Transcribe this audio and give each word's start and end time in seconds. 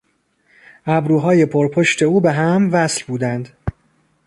ابروهای 0.85 1.45
پرپشت 1.45 2.01
او 2.03 2.21
به 2.21 2.31
هم 2.31 2.69
وصل 2.71 3.03
بودند. 3.07 3.49